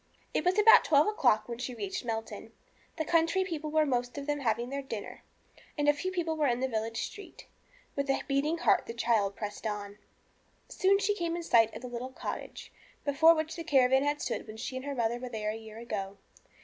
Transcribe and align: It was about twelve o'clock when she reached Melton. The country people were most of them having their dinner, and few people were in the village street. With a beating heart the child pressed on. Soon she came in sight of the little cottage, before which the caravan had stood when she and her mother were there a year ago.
It 0.33 0.43
was 0.43 0.57
about 0.57 0.83
twelve 0.83 1.05
o'clock 1.05 1.47
when 1.47 1.59
she 1.59 1.75
reached 1.75 2.03
Melton. 2.05 2.53
The 2.97 3.05
country 3.05 3.43
people 3.43 3.69
were 3.69 3.85
most 3.85 4.17
of 4.17 4.25
them 4.25 4.39
having 4.39 4.69
their 4.71 4.81
dinner, 4.81 5.21
and 5.77 5.87
few 5.95 6.09
people 6.11 6.35
were 6.35 6.47
in 6.47 6.59
the 6.59 6.67
village 6.67 7.03
street. 7.05 7.45
With 7.95 8.09
a 8.09 8.23
beating 8.27 8.57
heart 8.57 8.87
the 8.87 8.95
child 8.95 9.35
pressed 9.35 9.67
on. 9.67 9.99
Soon 10.69 10.97
she 10.97 11.13
came 11.13 11.35
in 11.35 11.43
sight 11.43 11.75
of 11.75 11.83
the 11.83 11.87
little 11.87 12.09
cottage, 12.09 12.71
before 13.05 13.35
which 13.35 13.55
the 13.55 13.63
caravan 13.63 14.01
had 14.03 14.23
stood 14.23 14.47
when 14.47 14.57
she 14.57 14.75
and 14.75 14.85
her 14.85 14.95
mother 14.95 15.19
were 15.19 15.29
there 15.29 15.51
a 15.51 15.55
year 15.55 15.77
ago. 15.77 16.17